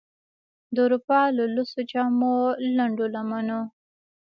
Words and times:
د 0.73 0.75
اروپا 0.85 1.19
له 1.37 1.43
لوڅو 1.55 1.81
جامو، 1.91 2.35
لنډو 2.75 3.05
لمنو، 3.13 3.59